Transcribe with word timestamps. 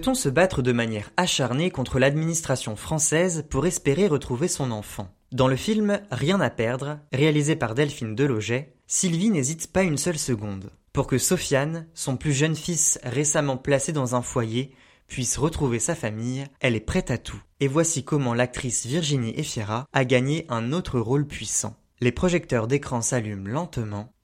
Peut-on 0.00 0.14
se 0.14 0.30
battre 0.30 0.62
de 0.62 0.72
manière 0.72 1.10
acharnée 1.18 1.70
contre 1.70 1.98
l'administration 1.98 2.74
française 2.74 3.44
pour 3.50 3.66
espérer 3.66 4.06
retrouver 4.06 4.48
son 4.48 4.70
enfant? 4.70 5.14
Dans 5.30 5.46
le 5.46 5.56
film 5.56 6.00
Rien 6.10 6.40
à 6.40 6.48
perdre, 6.48 7.00
réalisé 7.12 7.54
par 7.54 7.74
Delphine 7.74 8.14
Deloget, 8.14 8.72
Sylvie 8.86 9.28
n'hésite 9.28 9.70
pas 9.70 9.82
une 9.82 9.98
seule 9.98 10.16
seconde. 10.16 10.70
Pour 10.94 11.06
que 11.06 11.18
Sofiane, 11.18 11.86
son 11.92 12.16
plus 12.16 12.32
jeune 12.32 12.56
fils 12.56 12.98
récemment 13.02 13.58
placé 13.58 13.92
dans 13.92 14.14
un 14.14 14.22
foyer, 14.22 14.74
puisse 15.06 15.36
retrouver 15.36 15.78
sa 15.78 15.94
famille, 15.94 16.46
elle 16.60 16.76
est 16.76 16.80
prête 16.80 17.10
à 17.10 17.18
tout. 17.18 17.42
Et 17.60 17.68
voici 17.68 18.02
comment 18.02 18.32
l'actrice 18.32 18.86
Virginie 18.86 19.38
Efira 19.38 19.84
a 19.92 20.06
gagné 20.06 20.46
un 20.48 20.72
autre 20.72 20.98
rôle 20.98 21.26
puissant. 21.26 21.76
Les 22.00 22.10
projecteurs 22.10 22.68
d'écran 22.68 23.02
s'allument 23.02 23.48
lentement. 23.48 24.14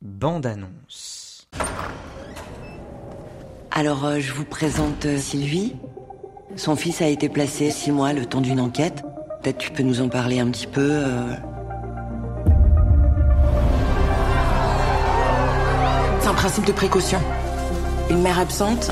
Bande 0.00 0.46
annonce. 0.46 1.25
Alors, 3.78 4.06
euh, 4.06 4.20
je 4.20 4.32
vous 4.32 4.46
présente 4.46 5.04
euh, 5.04 5.18
Sylvie. 5.18 5.74
Son 6.56 6.76
fils 6.76 7.02
a 7.02 7.08
été 7.08 7.28
placé 7.28 7.70
six 7.70 7.92
mois 7.92 8.14
le 8.14 8.24
temps 8.24 8.40
d'une 8.40 8.58
enquête. 8.58 9.02
Peut-être 9.42 9.58
tu 9.58 9.70
peux 9.70 9.82
nous 9.82 10.00
en 10.00 10.08
parler 10.08 10.40
un 10.40 10.46
petit 10.46 10.66
peu. 10.66 10.80
euh. 10.80 11.34
C'est 16.20 16.28
un 16.28 16.32
principe 16.32 16.64
de 16.64 16.72
précaution. 16.72 17.20
Une 18.08 18.22
mère 18.22 18.38
absente, 18.40 18.90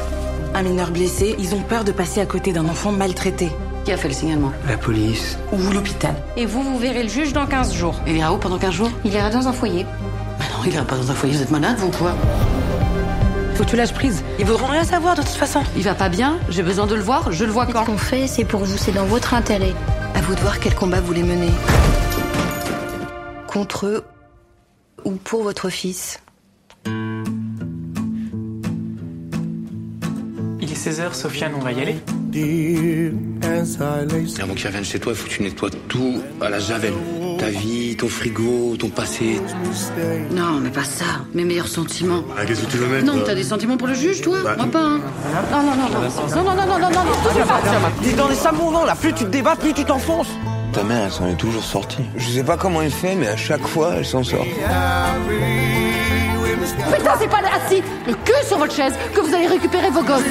un 0.55 0.63
mineur 0.63 0.91
blessé, 0.91 1.35
ils 1.39 1.55
ont 1.55 1.63
peur 1.63 1.85
de 1.85 1.93
passer 1.93 2.21
à 2.21 2.27
côté 2.27 2.53
d'un 2.53 2.67
enfant 2.69 2.93
maltraité. 2.93 3.49
Qui 3.87 3.93
a 3.93 3.97
fait 3.97 4.09
le 4.09 4.15
signalement? 4.15 4.53
La 4.69 4.77
police. 4.77 5.39
Ou 5.51 5.73
l'hôpital. 5.73 6.15
Et 6.37 6.45
vous, 6.45 6.63
vous 6.63 6.77
verrez 6.77 7.05
le 7.05 7.09
juge 7.09 7.33
dans 7.33 7.47
15 7.47 7.73
jours. 7.73 7.95
Il 8.07 8.19
ira 8.19 8.35
où 8.35 8.37
pendant 8.37 8.59
15 8.59 8.75
jours? 8.75 8.91
Il 9.07 9.15
ira 9.15 9.31
dans 9.31 9.49
un 9.49 9.53
foyer. 9.55 9.85
Bah 10.39 10.45
non, 10.53 10.65
il 10.67 10.75
ira 10.75 10.85
pas 10.85 10.97
dans 10.97 11.11
un 11.11 11.15
foyer, 11.15 11.35
vous 11.37 11.43
êtes 11.43 11.51
malade, 11.51 11.77
vous 11.79 11.89
ou 11.89 11.91
quoi? 11.91 12.15
Faut 13.55 13.65
que 13.65 13.71
tu 13.71 13.77
lâches 13.77 13.93
prise. 13.93 14.25
Ils 14.39 14.45
voudront 14.45 14.67
rien 14.67 14.85
savoir 14.85 15.15
de 15.15 15.23
toute 15.23 15.31
façon. 15.31 15.63
Il 15.77 15.83
va 15.83 15.95
pas 15.95 16.09
bien, 16.09 16.39
j'ai 16.49 16.63
besoin 16.63 16.87
de 16.87 16.95
le 16.95 17.03
voir, 17.03 17.31
je 17.31 17.45
le 17.45 17.53
vois 17.53 17.67
Ce 17.67 17.73
quand? 17.73 17.85
qu'on 17.85 17.99
fait, 17.99 18.27
c'est 18.27 18.45
pour 18.45 18.65
vous, 18.65 18.77
c'est 18.77 18.93
dans 18.93 19.07
votre 19.07 19.33
intérêt. 19.35 19.73
À 20.15 20.21
vous 20.23 20.35
de 20.35 20.41
voir 20.41 20.59
quel 20.59 20.75
combat 20.75 21.01
vous 21.01 21.07
voulez 21.09 21.23
mener. 21.23 21.51
Contre 23.47 23.87
eux 23.87 24.05
ou 25.05 25.13
pour 25.13 25.45
votre 25.45 25.69
fils. 25.69 26.21
Il 30.61 30.73
est 30.73 30.89
16h, 30.89 31.15
Sofiane, 31.15 31.53
on 31.57 31.61
va 31.61 31.73
y 31.73 31.81
aller 31.81 31.97
Avant 34.43 34.55
qu'il 34.55 34.67
revienne 34.67 34.85
chez 34.85 34.99
toi, 34.99 35.13
il 35.13 35.17
faut 35.17 35.29
que 35.29 35.33
tu 35.33 35.43
nettoies 35.43 35.71
tout 35.89 36.21
à 36.41 36.49
la 36.49 36.59
javel. 36.59 36.93
Ta 37.45 37.51
vie, 37.51 37.95
ton 37.95 38.09
frigo, 38.09 38.75
ton 38.79 38.89
passé. 38.89 39.39
Non, 40.31 40.61
mais 40.63 40.71
pas 40.71 40.83
ça. 40.83 41.05
Mes 41.35 41.45
meilleurs 41.45 41.69
sentiments. 41.69 42.25
Ah, 42.39 42.47
qu'est-ce 42.47 42.63
que 42.63 42.71
tu 42.71 42.79
veux 42.79 42.87
mettre 42.87 43.05
Non, 43.05 43.23
t'as 43.23 43.35
des 43.35 43.43
sentiments 43.43 43.77
pour 43.77 43.87
le 43.87 43.93
juge, 43.93 44.23
toi 44.23 44.39
Moi 44.57 44.67
pas, 44.73 44.79
hein. 44.79 45.01
Non, 45.53 45.63
non, 45.63 45.77
non, 45.77 45.89
non. 45.91 46.01
Non, 46.37 46.43
non, 46.43 46.55
non, 46.55 46.67
non, 46.67 46.79
non, 46.79 46.91
non, 46.91 47.05
non. 47.05 48.03
T'es 48.03 48.13
dans 48.15 48.29
les 48.29 48.35
sables 48.35 48.57
mouvants 48.57 48.87
là, 48.87 48.95
plus 48.95 49.13
tu 49.13 49.25
te 49.25 49.29
débats, 49.29 49.57
plus 49.57 49.75
tu 49.75 49.85
t'enfonces. 49.85 50.31
Ta 50.73 50.85
mère, 50.85 51.05
elle 51.05 51.13
s'en 51.13 51.29
est 51.29 51.37
toujours 51.37 51.63
sortie. 51.63 52.05
Je 52.17 52.31
sais 52.31 52.45
pas 52.45 52.57
comment 52.57 52.81
elle 52.81 52.91
fait, 52.91 53.15
mais 53.15 53.29
à 53.29 53.37
chaque 53.37 53.67
fois, 53.67 53.97
elle 53.99 54.07
s'en 54.07 54.25
sort. 54.25 54.47
Putain, 56.97 57.13
c'est 57.21 57.29
pas 57.29 57.43
assis, 57.67 57.83
le 58.07 58.15
cul 58.15 58.47
sur 58.49 58.57
votre 58.57 58.75
chaise, 58.75 58.95
que 59.15 59.21
vous 59.21 59.35
allez 59.35 59.49
récupérer 59.49 59.91
vos 59.91 60.03
gosses. 60.03 60.23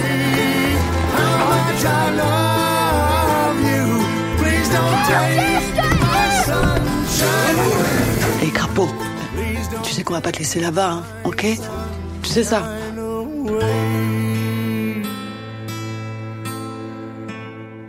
Sais 10.03 10.05
qu'on 10.05 10.13
va 10.15 10.21
pas 10.21 10.33
te 10.33 10.39
laisser 10.39 10.59
là-bas, 10.59 10.91
hein, 10.91 11.03
ok 11.23 11.45
Tu 12.23 12.29
sais 12.29 12.43
ça 12.43 12.61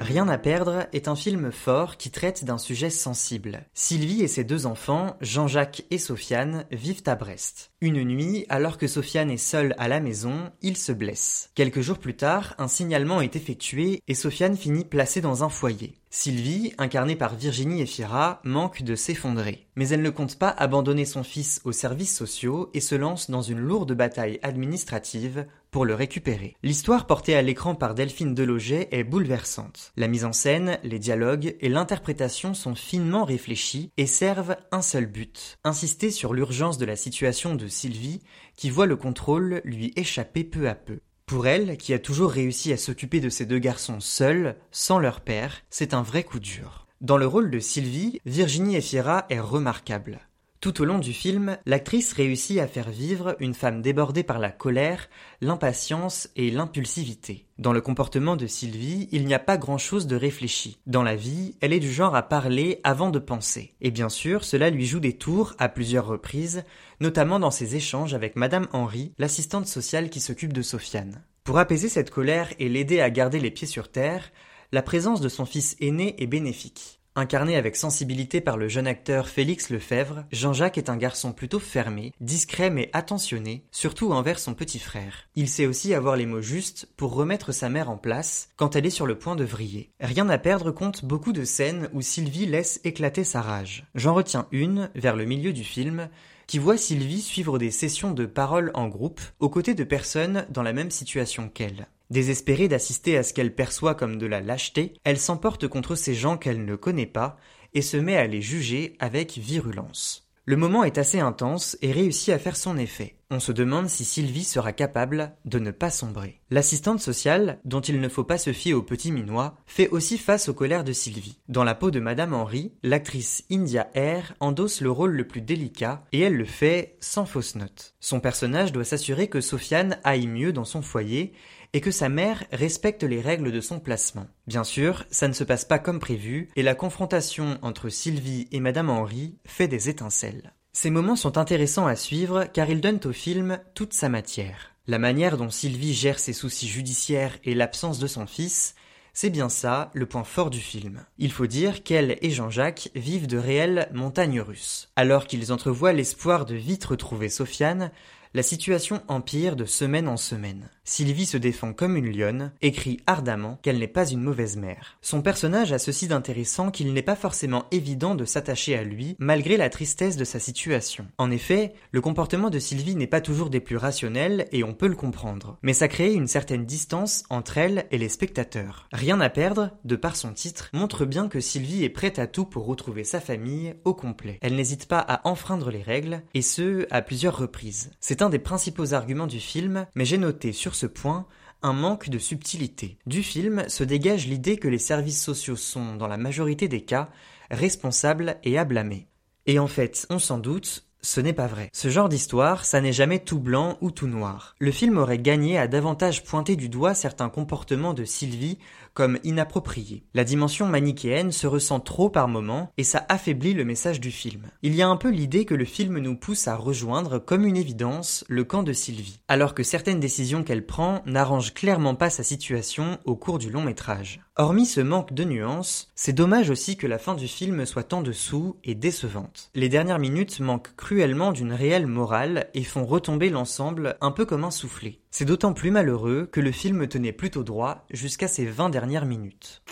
Rien 0.00 0.28
à 0.28 0.38
perdre 0.38 0.86
est 0.92 1.08
un 1.08 1.16
film 1.16 1.50
fort 1.50 1.97
qui 1.97 2.12
traite 2.12 2.44
d'un 2.44 2.58
sujet 2.58 2.91
sensible. 2.91 3.66
Sylvie 3.74 4.22
et 4.22 4.28
ses 4.28 4.44
deux 4.44 4.66
enfants, 4.66 5.16
Jean-Jacques 5.22 5.86
et 5.91 5.98
Sofiane, 5.98 6.66
vivent 6.70 7.03
à 7.06 7.16
Brest. 7.16 7.72
Une 7.80 8.04
nuit, 8.04 8.47
alors 8.48 8.78
que 8.78 8.86
Sofiane 8.86 9.30
est 9.30 9.36
seul 9.36 9.74
à 9.76 9.88
la 9.88 9.98
maison, 9.98 10.53
il 10.62 10.76
se 10.76 10.92
blesse. 10.92 11.50
Quelques 11.56 11.80
jours 11.80 11.98
plus 11.98 12.14
tard, 12.14 12.54
un 12.58 12.69
signalement 12.69 13.22
est 13.22 13.34
effectué 13.34 14.03
et 14.06 14.14
Sofiane 14.14 14.56
finit 14.56 14.84
placé 14.84 15.20
dans 15.20 15.42
un 15.42 15.48
foyer. 15.48 15.94
Sylvie, 16.16 16.72
incarnée 16.78 17.16
par 17.16 17.34
Virginie 17.34 17.82
Efira, 17.82 18.41
manque 18.44 18.84
de 18.84 18.94
s'effondrer. 18.94 19.66
Mais 19.75 19.88
elle 19.88 20.00
ne 20.00 20.10
compte 20.10 20.38
pas 20.38 20.48
abandonner 20.48 21.06
son 21.06 21.25
fils 21.25 21.60
aux 21.64 21.72
services 21.72 22.16
sociaux 22.16 22.70
et 22.72 22.78
se 22.78 22.94
lance 22.94 23.30
dans 23.30 23.42
une 23.42 23.58
lourde 23.58 23.94
bataille 23.94 24.38
administrative 24.44 25.44
pour 25.72 25.84
le 25.84 25.97
récupérer. 25.97 26.54
L'histoire 26.62 27.08
portée 27.08 27.34
à 27.34 27.42
l'écran 27.42 27.74
par 27.74 27.97
Delphine 27.97 28.32
Deloget 28.32 28.86
est 28.92 29.03
bouleversante. 29.03 29.92
La 29.97 30.06
mise 30.06 30.24
en 30.24 30.32
scène, 30.32 30.78
les 30.84 31.00
dialogues 31.00 31.56
et 31.58 31.69
l'interprétation 31.69 32.54
sont 32.54 32.76
finement 32.76 33.24
réfléchis 33.24 33.91
et 33.97 34.06
servent 34.06 34.56
un 34.70 34.82
seul 34.82 35.06
but, 35.06 35.58
insister 35.64 36.12
sur 36.12 36.32
l'urgence 36.32 36.78
de 36.78 36.86
la 36.86 36.94
situation 36.94 37.56
de 37.56 37.66
Sylvie 37.66 38.20
qui 38.56 38.70
voit 38.70 38.86
le 38.86 38.94
contrôle 38.94 39.62
lui 39.64 39.92
échapper 39.97 40.44
peu 40.44 40.69
à 40.69 40.76
peu. 40.76 41.00
Pour 41.26 41.46
elle, 41.46 41.78
qui 41.78 41.94
a 41.94 41.98
toujours 41.98 42.30
réussi 42.30 42.72
à 42.72 42.76
s'occuper 42.76 43.20
de 43.20 43.30
ses 43.30 43.46
deux 43.46 43.58
garçons 43.58 44.00
seuls, 44.00 44.56
sans 44.70 44.98
leur 44.98 45.22
père, 45.22 45.62
c'est 45.70 45.94
un 45.94 46.02
vrai 46.02 46.22
coup 46.22 46.38
dur. 46.38 46.86
Dans 47.00 47.16
le 47.16 47.26
rôle 47.26 47.50
de 47.50 47.60
Sylvie, 47.60 48.20
Virginie 48.26 48.76
Efira 48.76 49.24
est 49.30 49.40
remarquable. 49.40 50.20
Tout 50.64 50.80
au 50.80 50.86
long 50.86 50.98
du 50.98 51.12
film, 51.12 51.58
l'actrice 51.66 52.14
réussit 52.14 52.58
à 52.58 52.66
faire 52.66 52.88
vivre 52.88 53.36
une 53.38 53.52
femme 53.52 53.82
débordée 53.82 54.22
par 54.22 54.38
la 54.38 54.48
colère, 54.48 55.10
l'impatience 55.42 56.30
et 56.36 56.50
l'impulsivité. 56.50 57.44
Dans 57.58 57.75
le 57.75 57.82
comportement 57.82 58.34
de 58.34 58.47
Sylvie, 58.47 59.06
il 59.12 59.26
n'y 59.26 59.34
a 59.34 59.38
pas 59.38 59.58
grand-chose 59.58 60.06
de 60.06 60.16
réfléchi. 60.16 60.78
Dans 60.86 61.03
la 61.03 61.16
vie, 61.16 61.54
elle 61.60 61.74
est 61.74 61.80
du 61.80 61.92
genre 61.92 62.16
à 62.16 62.22
parler 62.22 62.80
avant 62.82 63.10
de 63.10 63.19
penser. 63.19 63.74
Et 63.82 63.91
bien 63.91 64.08
sûr, 64.08 64.42
cela 64.42 64.70
lui 64.70 64.86
joue 64.86 65.00
des 65.00 65.19
tours 65.19 65.53
à 65.58 65.69
plusieurs 65.69 66.06
reprises, 66.06 66.64
notamment 66.98 67.38
dans 67.38 67.50
ses 67.50 67.76
échanges 67.76 68.14
avec 68.14 68.34
Madame 68.34 68.66
Henry, 68.72 69.12
l'assistante 69.19 69.66
sociale 69.66 70.08
qui 70.08 70.20
s'occupe 70.20 70.54
de 70.54 70.62
Sofiane. 70.62 71.22
Pour 71.44 71.58
apaiser 71.58 71.91
cette 71.91 72.08
colère 72.08 72.48
et 72.58 72.70
l'aider 72.70 73.03
à 73.03 73.10
garder 73.10 73.38
les 73.38 73.50
pieds 73.50 73.69
sur 73.69 73.92
terre, 73.92 74.32
la 74.72 74.80
présence 74.80 75.20
de 75.20 75.28
son 75.28 75.44
fils 75.44 75.76
aîné 75.80 76.14
est 76.22 76.26
bénéfique. 76.26 77.03
Incarné 77.16 77.54
avec 77.54 77.76
sensibilité 77.76 78.41
par 78.41 78.56
le 78.56 78.66
jeune 78.66 78.88
acteur 78.88 79.28
Félix 79.28 79.70
Lefebvre, 79.70 80.25
Jean-Jacques 80.32 80.78
est 80.78 80.88
un 80.88 80.97
garçon 80.97 81.32
plutôt 81.32 81.60
fermé, 81.60 82.12
discret 82.20 82.70
mais 82.70 82.91
attentionné, 82.92 83.64
surtout 83.70 84.10
envers 84.10 84.41
son 84.41 84.54
petit 84.54 84.80
frère. 84.80 85.28
Il 85.36 85.48
sait 85.48 85.66
aussi 85.66 85.94
avoir 85.94 86.16
les 86.16 86.26
mots 86.26 86.41
justes 86.41 86.88
pour 86.97 87.14
remettre 87.14 87.53
sa 87.53 87.69
mère 87.69 87.88
en 87.88 87.98
place 87.98 88.48
quand 88.56 88.74
elle 88.74 88.84
est 88.84 88.91
sur 88.91 89.06
le 89.06 89.16
point 89.16 89.36
de 89.36 89.44
vriller. 89.44 89.92
Rien 90.00 90.28
à 90.28 90.38
perdre 90.38 90.72
compte 90.72 91.04
beaucoup 91.04 91.32
de 91.32 91.44
scènes 91.44 91.88
où 91.92 92.03
Sylvie 92.03 92.47
laisse 92.47 92.80
éclater 92.82 93.22
sa 93.22 93.42
rage. 93.42 93.86
J'en 93.94 94.14
retiens 94.14 94.48
une, 94.50 94.91
vers 94.97 95.14
le 95.14 95.24
milieu 95.24 95.53
du 95.53 95.62
film, 95.62 96.08
qui 96.48 96.58
voit 96.58 96.76
Sylvie 96.76 97.22
suivre 97.22 97.58
des 97.58 97.70
sessions 97.70 98.10
de 98.10 98.26
parole 98.26 98.72
en 98.74 98.88
groupe, 98.88 99.20
aux 99.38 99.48
côtés 99.48 99.74
de 99.74 99.84
personnes 99.84 100.47
dans 100.50 100.64
la 100.64 100.72
même 100.72 100.91
situation 100.91 101.48
qu'elle. 101.48 101.86
Désespérée 102.10 102.69
d'assister 102.69 103.16
à 103.16 103.22
ce 103.22 103.32
qu'elle 103.32 103.54
perçoit 103.54 103.94
comme 103.94 104.19
de 104.19 104.26
la 104.26 104.41
lâcheté, 104.41 104.94
elle 105.04 105.19
s'emporte 105.19 105.69
contre 105.69 105.94
ces 105.94 106.15
gens 106.15 106.37
qu'elle 106.37 106.65
ne 106.65 106.76
connaît 106.76 107.06
pas 107.06 107.37
et 107.72 107.82
se 107.82 107.97
met 107.97 108.16
à 108.16 108.26
les 108.26 108.42
juger 108.42 108.97
avec 108.98 109.38
virulence. 109.38 110.25
Le 110.47 110.56
moment 110.56 110.84
est 110.84 110.98
assez 110.98 111.20
intense 111.20 111.78
et 111.81 111.91
réussit 111.91 112.34
à 112.34 112.38
faire 112.38 112.56
son 112.56 112.76
effet. 112.76 113.16
On 113.31 113.41
se 113.41 113.50
demande 113.50 113.88
si 113.88 114.04
Sylvie 114.04 114.44
sera 114.44 114.75
capable 114.75 115.32
de 115.47 115.59
ne 115.59 115.70
pas 115.70 115.88
sombrer. 115.88 116.42
L'assistante 116.50 117.00
sociale, 117.00 117.60
dont 117.65 117.81
il 117.81 117.98
ne 117.98 118.09
faut 118.10 118.25
pas 118.25 118.36
se 118.36 118.53
fier 118.53 118.75
au 118.75 118.82
petit 118.82 119.10
minois, 119.10 119.56
fait 119.66 119.88
aussi 119.88 120.19
face 120.19 120.50
aux 120.50 120.54
colères 120.54 120.84
de 120.84 120.92
Sylvie. 120.92 121.41
Dans 121.48 121.65
la 121.65 121.75
peau 121.75 121.91
de 121.91 121.98
Madame 121.98 122.34
Henry, 122.34 122.74
l'actrice 122.83 123.45
India 123.51 123.89
Air 123.95 124.34
endosse 124.39 124.83
le 124.83 124.91
rôle 124.91 125.12
le 125.12 125.27
plus 125.27 125.41
délicat 125.41 126.04
et 126.12 126.21
elle 126.21 126.36
le 126.36 126.45
fait 126.45 126.98
sans 127.01 127.24
fausse 127.24 127.54
note. 127.54 127.95
Son 127.98 128.21
personnage 128.21 128.71
doit 128.71 128.84
s'assurer 128.84 129.28
que 129.28 129.41
Sofiane 129.41 129.98
aille 130.04 130.27
mieux 130.27 130.53
dans 130.53 130.66
son 130.66 130.83
foyer 130.83 131.33
et 131.74 131.80
que 131.80 131.91
sa 131.91 132.09
mère 132.09 132.44
respecte 132.53 133.03
les 133.03 133.21
règles 133.21 133.53
de 133.53 133.60
son 133.60 133.80
placement. 133.80 134.26
Bien 134.47 134.65
sûr, 134.65 135.04
ça 135.10 135.28
ne 135.28 135.34
se 135.34 135.44
passe 135.44 135.66
pas 135.66 135.80
comme 135.80 135.98
prévu, 135.98 136.48
et 136.56 136.62
la 136.62 136.76
confrontation 136.76 137.59
entre 137.60 137.91
Sylvie 137.91 138.48
et 138.53 138.60
Madame 138.60 138.88
Henry 138.88 139.36
fait 139.44 139.68
des 139.68 139.91
étincelles. 139.91 140.54
Ces 140.72 140.91
moments 140.91 141.16
sont 141.16 141.36
intéressants 141.36 141.86
à 141.86 141.97
suivre 141.97 142.44
car 142.53 142.71
ils 142.71 142.80
donnent 142.80 143.00
au 143.04 143.12
film 143.12 143.59
toute 143.74 143.92
sa 143.92 144.09
matière. 144.09 144.71
La 144.86 144.98
manière 144.98 145.36
dont 145.36 145.50
Sylvie 145.50 145.94
gère 145.94 146.18
ses 146.18 146.32
soucis 146.32 146.68
judiciaires 146.68 147.38
et 147.44 147.54
l'absence 147.54 147.98
de 147.98 148.06
son 148.06 148.27
fils, 148.27 148.74
c'est 149.12 149.30
bien 149.30 149.48
ça 149.48 149.91
le 149.94 150.06
point 150.06 150.24
fort 150.24 150.50
du 150.50 150.60
film. 150.60 151.04
Il 151.18 151.32
faut 151.32 151.47
dire 151.47 151.82
qu'elle 151.82 152.18
et 152.20 152.30
Jean-Jacques 152.30 152.91
vivent 152.94 153.28
de 153.28 153.38
réelles 153.38 153.88
montagnes 153.92 154.41
russes. 154.41 154.91
Alors 154.97 155.27
qu'ils 155.27 155.53
entrevoient 155.53 155.92
l'espoir 155.92 156.44
de 156.44 156.54
vite 156.54 156.84
retrouver 156.84 157.28
Sofiane, 157.28 157.91
la 158.34 158.42
situation 158.42 159.00
empire 159.06 159.54
de 159.54 159.65
semaine 159.65 160.09
en 160.09 160.16
semaine. 160.16 160.68
Sylvie 160.86 161.25
se 161.25 161.39
défend 161.39 161.72
comme 161.72 161.97
une 161.97 162.15
lionne 162.15 162.53
et 162.60 162.71
crie 162.71 163.01
ardemment 163.07 163.59
qu'elle 163.63 163.78
n'est 163.78 163.89
pas 163.89 164.07
une 164.07 164.21
mauvaise 164.21 164.59
mère. 164.59 164.98
Son 165.01 165.22
personnage 165.22 165.72
a 165.72 165.78
ceci 165.78 166.09
d'intéressant 166.09 166.71
qu'il 166.71 166.92
n'est 166.92 167.01
pas 167.01 167.16
forcément 167.16 167.65
évident 167.71 168.15
de 168.15 168.27
s'attacher 168.27 168.77
à 168.77 168.84
lui 168.84 169.16
malgré 169.19 169.57
la 169.57 169.71
tristesse 169.71 170.19
de 170.19 170.25
sa 170.25 170.39
situation. 170.39 171.07
En 171.16 171.31
effet, 171.31 171.72
le 171.91 172.03
comportement 172.03 172.51
de 172.51 172.59
Sylvie 172.59 172.97
n'est 172.97 173.07
pas 173.07 173.22
toujours 173.22 173.48
des 173.48 173.60
plus 173.60 173.78
rationnels 173.78 174.47
et 174.53 174.63
on 174.63 174.75
peut 174.75 174.86
le 174.86 174.95
comprendre. 174.95 175.57
Mais 175.63 175.72
ça 175.72 175.89
crée 175.89 176.13
une 176.13 176.28
certaine 176.28 176.66
distance 176.66 177.25
entre 177.30 177.57
elle 177.57 177.87
et 177.91 177.97
les 177.97 178.10
spectateurs. 178.10 178.87
Rien 178.92 179.21
à 179.21 179.30
perdre, 179.30 179.71
de 179.84 179.97
par 179.97 180.16
son 180.16 180.34
titre, 180.34 180.69
montre 180.75 181.07
bien 181.07 181.28
que 181.28 181.41
Sylvie 181.41 181.84
est 181.84 181.89
prête 181.89 182.19
à 182.19 182.27
tout 182.27 182.45
pour 182.45 182.66
retrouver 182.66 183.04
sa 183.04 183.21
famille 183.21 183.75
au 183.84 183.95
complet. 183.95 184.39
Elle 184.42 184.54
n'hésite 184.54 184.87
pas 184.87 184.98
à 184.98 185.27
enfreindre 185.27 185.71
les 185.71 185.83
règles, 185.83 186.22
et 186.34 186.42
ce, 186.42 186.87
à 186.91 187.01
plusieurs 187.01 187.39
reprises. 187.39 187.91
C'est 188.01 188.21
un 188.21 188.28
des 188.28 188.39
principaux 188.39 188.92
arguments 188.92 189.27
du 189.27 189.41
film, 189.41 189.87
mais 189.95 190.04
j'ai 190.04 190.19
noté 190.19 190.53
sur 190.53 190.73
ce 190.74 190.86
point 190.86 191.26
un 191.62 191.72
manque 191.72 192.10
de 192.10 192.18
subtilité. 192.18 192.98
Du 193.06 193.22
film 193.22 193.65
se 193.68 193.84
dégage 193.84 194.26
l'idée 194.26 194.59
que 194.59 194.68
les 194.68 194.78
services 194.78 195.22
sociaux 195.22 195.56
sont, 195.56 195.97
dans 195.97 196.09
la 196.09 196.18
majorité 196.18 196.68
des 196.68 196.82
cas, 196.82 197.09
responsables 197.50 198.36
et 198.44 198.59
à 198.59 198.65
blâmer. 198.65 199.09
Et 199.47 199.59
en 199.59 199.66
fait, 199.66 200.06
on 200.10 200.18
s'en 200.18 200.38
doute, 200.38 200.86
ce 201.00 201.21
n'est 201.21 201.32
pas 201.32 201.47
vrai. 201.47 201.71
Ce 201.72 201.88
genre 201.88 202.09
d'histoire, 202.09 202.65
ça 202.65 202.80
n'est 202.80 202.92
jamais 202.92 203.18
tout 203.18 203.38
blanc 203.38 203.78
ou 203.80 203.91
tout 203.91 204.06
noir. 204.06 204.54
Le 204.59 204.71
film 204.72 204.98
aurait 204.98 205.18
gagné 205.18 205.59
à 205.59 205.66
davantage 205.66 206.24
pointer 206.24 206.56
du 206.56 206.68
doigt 206.68 206.94
certains 206.94 207.28
comportements 207.28 207.94
de 207.94 208.04
Sylvie 208.04 208.59
comme 208.94 209.18
inappropriés. 209.24 210.04
La 210.14 210.24
dimension 210.24 210.66
manichéenne 210.66 211.32
se 211.32 211.46
ressent 211.46 211.80
trop 211.80 212.08
par 212.08 212.28
moments 212.28 212.72
et 212.78 212.84
ça 212.84 213.04
affaiblit 213.08 213.52
le 213.52 213.64
message 213.64 214.00
du 214.00 214.10
film. 214.10 214.42
Il 214.62 214.74
y 214.74 214.82
a 214.82 214.88
un 214.88 214.96
peu 214.96 215.10
l'idée 215.10 215.44
que 215.44 215.54
le 215.54 215.64
film 215.64 215.98
nous 215.98 216.16
pousse 216.16 216.48
à 216.48 216.56
rejoindre 216.56 217.18
comme 217.18 217.44
une 217.44 217.56
évidence 217.56 218.24
le 218.28 218.44
camp 218.44 218.62
de 218.62 218.72
Sylvie, 218.72 219.20
alors 219.28 219.54
que 219.54 219.62
certaines 219.62 220.00
décisions 220.00 220.44
qu'elle 220.44 220.64
prend 220.64 221.02
n'arrangent 221.06 221.54
clairement 221.54 221.94
pas 221.94 222.10
sa 222.10 222.22
situation 222.22 222.98
au 223.04 223.16
cours 223.16 223.38
du 223.38 223.50
long 223.50 223.62
métrage. 223.62 224.20
Hormis 224.36 224.66
ce 224.66 224.80
manque 224.80 225.12
de 225.12 225.22
nuances, 225.22 225.92
c'est 225.94 226.12
dommage 226.12 226.50
aussi 226.50 226.76
que 226.76 226.88
la 226.88 226.98
fin 226.98 227.14
du 227.14 227.28
film 227.28 227.66
soit 227.66 227.92
en 227.92 228.02
dessous 228.02 228.56
et 228.64 228.74
décevante. 228.74 229.50
Les 229.54 229.68
dernières 229.68 230.00
minutes 230.00 230.41
manquent 230.41 230.74
cruellement 230.76 231.32
d'une 231.32 231.52
réelle 231.52 231.86
morale 231.86 232.48
et 232.54 232.64
font 232.64 232.84
retomber 232.84 233.30
l'ensemble 233.30 233.96
un 234.00 234.10
peu 234.10 234.24
comme 234.24 234.44
un 234.44 234.50
soufflet. 234.50 234.98
C'est 235.16 235.25
d'autant 235.25 235.53
plus 235.53 235.71
malheureux 235.71 236.27
que 236.27 236.41
le 236.41 236.51
film 236.51 236.89
tenait 236.89 237.13
plutôt 237.13 237.45
droit 237.45 237.87
jusqu'à 237.93 238.27
ses 238.27 238.47
20 238.47 238.69
dernières 238.69 239.07
minutes. 239.07 239.63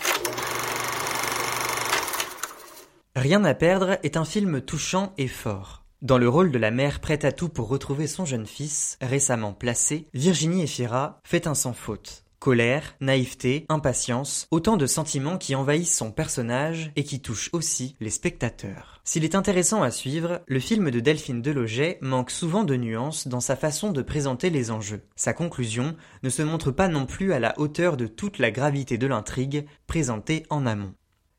Rien 3.16 3.42
à 3.42 3.52
perdre 3.52 3.98
est 4.04 4.16
un 4.16 4.24
film 4.24 4.60
touchant 4.60 5.12
et 5.18 5.26
fort. 5.26 5.82
Dans 6.00 6.16
le 6.16 6.28
rôle 6.28 6.52
de 6.52 6.58
la 6.58 6.70
mère 6.70 7.00
prête 7.00 7.24
à 7.24 7.32
tout 7.32 7.48
pour 7.48 7.66
retrouver 7.66 8.06
son 8.06 8.24
jeune 8.24 8.46
fils, 8.46 8.96
récemment 9.00 9.52
placé, 9.52 10.06
Virginie 10.14 10.62
Efira 10.62 11.20
fait 11.24 11.48
un 11.48 11.56
sans 11.56 11.72
faute. 11.72 12.21
Colère, 12.42 12.96
naïveté, 13.00 13.66
impatience, 13.68 14.48
autant 14.50 14.76
de 14.76 14.86
sentiments 14.86 15.38
qui 15.38 15.54
envahissent 15.54 15.96
son 15.96 16.10
personnage 16.10 16.90
et 16.96 17.04
qui 17.04 17.20
touchent 17.20 17.50
aussi 17.52 17.94
les 18.00 18.10
spectateurs. 18.10 19.00
S'il 19.04 19.22
est 19.22 19.36
intéressant 19.36 19.84
à 19.84 19.92
suivre, 19.92 20.40
le 20.48 20.58
film 20.58 20.90
de 20.90 20.98
Delphine 20.98 21.40
Deloget 21.40 21.98
manque 22.00 22.32
souvent 22.32 22.64
de 22.64 22.74
nuances 22.74 23.28
dans 23.28 23.38
sa 23.38 23.54
façon 23.54 23.92
de 23.92 24.02
présenter 24.02 24.50
les 24.50 24.72
enjeux. 24.72 25.02
Sa 25.14 25.34
conclusion 25.34 25.94
ne 26.24 26.30
se 26.30 26.42
montre 26.42 26.72
pas 26.72 26.88
non 26.88 27.06
plus 27.06 27.32
à 27.32 27.38
la 27.38 27.56
hauteur 27.60 27.96
de 27.96 28.08
toute 28.08 28.40
la 28.40 28.50
gravité 28.50 28.98
de 28.98 29.06
l'intrigue 29.06 29.64
présentée 29.86 30.44
en 30.50 30.66
amont. 30.66 30.94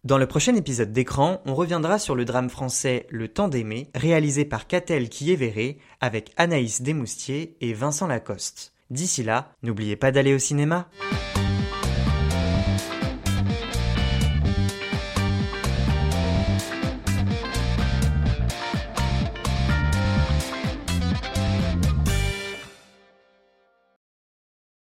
Dans 0.05 0.17
le 0.17 0.27
prochain 0.27 0.55
épisode 0.55 0.93
d'écran, 0.93 1.41
on 1.45 1.53
reviendra 1.53 1.99
sur 1.99 2.15
le 2.15 2.23
drame 2.23 2.49
français 2.49 3.07
Le 3.09 3.27
Temps 3.27 3.49
d'aimer, 3.49 3.89
réalisé 3.93 4.45
par 4.45 4.67
Catel 4.67 5.09
Kiéveré 5.09 5.79
avec 5.99 6.31
Anaïs 6.37 6.81
Desmoustiers 6.81 7.57
et 7.59 7.73
Vincent 7.73 8.07
Lacoste. 8.07 8.72
D'ici 8.93 9.23
là, 9.23 9.49
n'oubliez 9.63 9.95
pas 9.95 10.11
d'aller 10.11 10.35
au 10.35 10.37
cinéma. 10.37 10.87